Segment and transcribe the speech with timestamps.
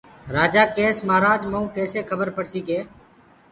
[0.35, 2.79] رآجآ ڪيس مهآرآج مئونٚ ڪيسي کبر پڙسيٚ ڪي